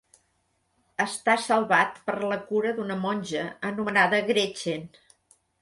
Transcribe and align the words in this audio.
Està 1.03 1.35
salvat 1.49 2.01
per 2.09 2.17
la 2.33 2.39
cura 2.49 2.73
d'una 2.79 2.97
monja 3.05 3.47
anomenada 3.71 4.23
Gretchen. 4.31 4.93